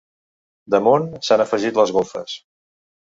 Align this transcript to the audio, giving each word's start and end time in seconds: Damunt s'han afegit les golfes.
Damunt 0.75 1.05
s'han 1.27 1.43
afegit 1.43 1.77
les 1.81 1.93
golfes. 1.99 2.39